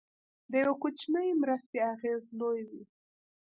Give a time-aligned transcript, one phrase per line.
[0.51, 2.83] د یو کوچنۍ مرستې اغېز لوی وي.